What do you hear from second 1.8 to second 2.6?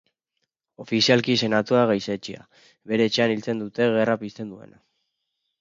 gaitzetsia,